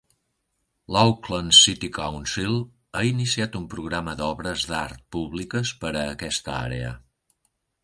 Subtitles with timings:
[0.95, 2.57] L'Auckland City Council
[3.01, 6.99] ha iniciat un programa d'obres d'art públiques per a aquesta àrea.